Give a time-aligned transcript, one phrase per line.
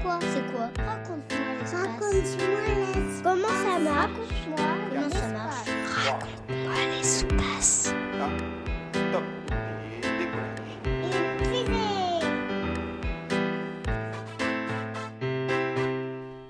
[0.00, 1.74] C'est quoi Raconte-moi l'espace.
[1.74, 3.22] Raconte-moi l'espace.
[3.22, 4.56] Comment ça marche Raconte-moi.
[4.90, 7.92] Comment ça marche Raconte-moi l'espace.
[8.18, 9.24] Top.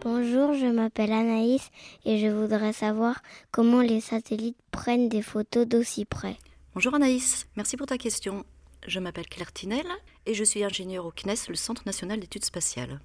[0.03, 1.71] Bonjour, je m'appelle Anaïs
[2.05, 6.37] et je voudrais savoir comment les satellites prennent des photos d'aussi près.
[6.75, 8.45] Bonjour Anaïs, merci pour ta question.
[8.87, 9.87] Je m'appelle Claire Tinel
[10.27, 13.01] et je suis ingénieure au CNES, le Centre national d'études spatiales.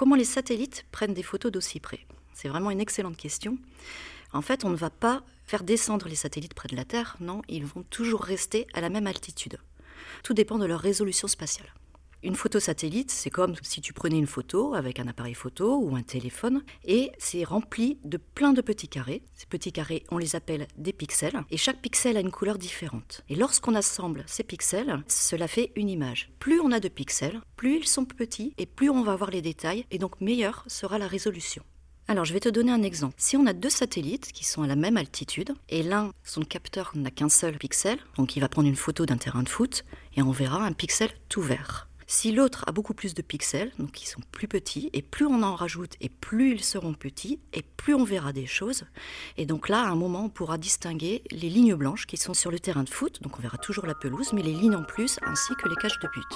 [0.00, 3.58] Comment les satellites prennent des photos d'aussi près C'est vraiment une excellente question.
[4.32, 7.42] En fait, on ne va pas faire descendre les satellites près de la Terre, non,
[7.50, 9.58] ils vont toujours rester à la même altitude.
[10.22, 11.68] Tout dépend de leur résolution spatiale.
[12.22, 15.96] Une photo satellite, c'est comme si tu prenais une photo avec un appareil photo ou
[15.96, 19.22] un téléphone et c'est rempli de plein de petits carrés.
[19.34, 23.22] Ces petits carrés, on les appelle des pixels et chaque pixel a une couleur différente.
[23.30, 26.30] Et lorsqu'on assemble ces pixels, cela fait une image.
[26.40, 29.40] Plus on a de pixels, plus ils sont petits et plus on va voir les
[29.40, 31.62] détails et donc meilleure sera la résolution.
[32.06, 33.14] Alors, je vais te donner un exemple.
[33.18, 36.90] Si on a deux satellites qui sont à la même altitude, et l'un, son capteur
[36.96, 39.84] n'a qu'un seul pixel, donc il va prendre une photo d'un terrain de foot,
[40.16, 41.89] et on verra un pixel tout vert.
[42.12, 45.44] Si l'autre a beaucoup plus de pixels, donc ils sont plus petits, et plus on
[45.44, 48.82] en rajoute, et plus ils seront petits, et plus on verra des choses.
[49.36, 52.50] Et donc là, à un moment, on pourra distinguer les lignes blanches qui sont sur
[52.50, 55.20] le terrain de foot, donc on verra toujours la pelouse, mais les lignes en plus,
[55.22, 56.32] ainsi que les cages de but.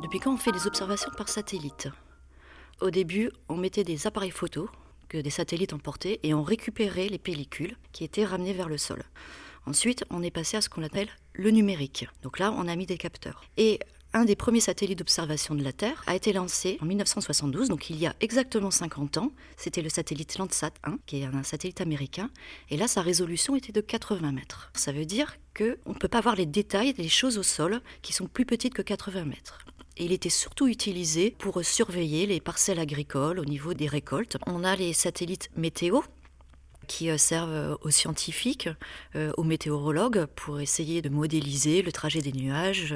[0.00, 1.88] Depuis quand on fait des observations par satellite?
[2.80, 4.70] Au début, on mettait des appareils photos
[5.10, 9.02] que des satellites emportaient et on récupérait les pellicules qui étaient ramenées vers le sol.
[9.66, 12.08] Ensuite, on est passé à ce qu'on appelle le numérique.
[12.22, 13.44] Donc là, on a mis des capteurs.
[13.56, 13.80] Et
[14.12, 17.96] un des premiers satellites d'observation de la Terre a été lancé en 1972, donc il
[17.96, 19.30] y a exactement 50 ans.
[19.56, 22.28] C'était le satellite Landsat 1, qui est un satellite américain.
[22.70, 24.72] Et là, sa résolution était de 80 mètres.
[24.74, 28.12] Ça veut dire qu'on ne peut pas voir les détails des choses au sol qui
[28.12, 29.64] sont plus petites que 80 mètres.
[29.96, 34.38] Et il était surtout utilisé pour surveiller les parcelles agricoles au niveau des récoltes.
[34.46, 36.00] On a les satellites météo
[36.90, 38.68] qui servent aux scientifiques,
[39.14, 42.92] aux météorologues, pour essayer de modéliser le trajet des nuages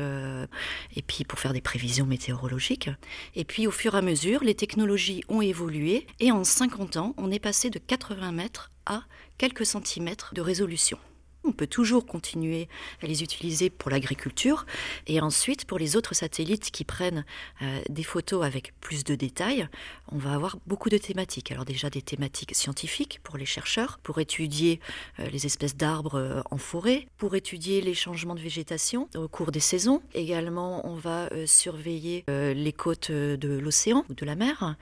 [0.97, 2.91] et puis pour faire des prévisions météorologiques.
[3.37, 7.15] Et puis au fur et à mesure, les technologies ont évolué et en 50 ans,
[7.19, 9.05] on est passé de 80 mètres à
[9.39, 10.99] quelques centimètres de résolution.
[11.47, 12.69] On peut toujours continuer
[13.03, 14.65] à les utiliser pour l'agriculture
[15.07, 17.25] et ensuite pour les autres satellites qui prennent
[17.61, 19.69] euh, des photos avec plus de détails,
[20.11, 21.53] on va avoir beaucoup de thématiques.
[21.53, 24.81] Alors déjà des thématiques scientifiques pour les chercheurs, pour étudier
[25.21, 29.53] euh, les espèces d'arbres euh, en forêt, pour étudier les changements de végétation au cours
[29.53, 30.03] des saisons.
[30.15, 34.77] Également, on va surveiller les côtes de l'océan ou de la mer.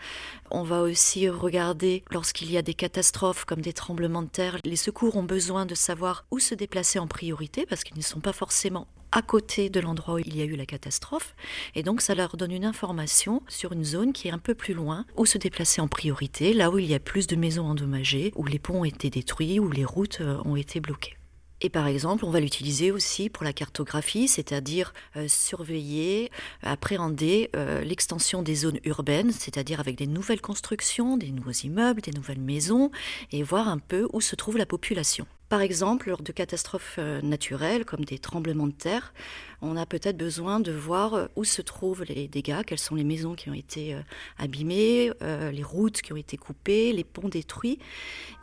[0.50, 4.58] On va aussi regarder lorsqu'il y a des catastrophes comme des tremblements de terre.
[4.64, 8.20] Les secours ont besoin de savoir où se déplacer en priorité parce qu'ils ne sont
[8.20, 11.34] pas forcément à côté de l'endroit où il y a eu la catastrophe.
[11.74, 14.74] Et donc, ça leur donne une information sur une zone qui est un peu plus
[14.74, 18.32] loin, où se déplacer en priorité, là où il y a plus de maisons endommagées,
[18.36, 21.16] où les ponts ont été détruits, où les routes ont été bloquées.
[21.64, 26.30] Et par exemple, on va l'utiliser aussi pour la cartographie, c'est-à-dire euh, surveiller,
[26.62, 32.10] appréhender euh, l'extension des zones urbaines, c'est-à-dire avec des nouvelles constructions, des nouveaux immeubles, des
[32.10, 32.90] nouvelles maisons,
[33.30, 35.26] et voir un peu où se trouve la population.
[35.52, 39.12] Par exemple, lors de catastrophes naturelles comme des tremblements de terre,
[39.60, 43.34] on a peut-être besoin de voir où se trouvent les dégâts, quelles sont les maisons
[43.34, 43.94] qui ont été
[44.38, 47.78] abîmées, les routes qui ont été coupées, les ponts détruits.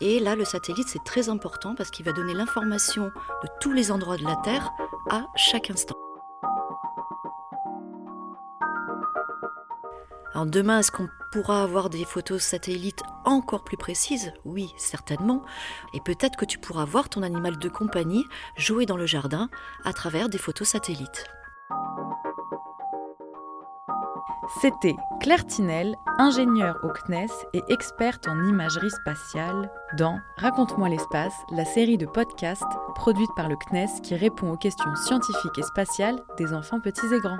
[0.01, 3.89] Et là, le satellite, c'est très important parce qu'il va donner l'information de tous les
[3.89, 4.69] endroits de la Terre
[5.09, 5.97] à chaque instant.
[10.35, 15.41] Alors demain, est-ce qu'on pourra avoir des photos satellites encore plus précises Oui, certainement.
[15.93, 18.25] Et peut-être que tu pourras voir ton animal de compagnie
[18.57, 19.49] jouer dans le jardin
[19.85, 21.25] à travers des photos satellites.
[24.61, 31.65] C'était Claire Tinel, ingénieure au CNES et experte en imagerie spatiale dans Raconte-moi l'espace, la
[31.65, 32.63] série de podcasts
[32.95, 37.19] produite par le CNES qui répond aux questions scientifiques et spatiales des enfants petits et
[37.19, 37.37] grands.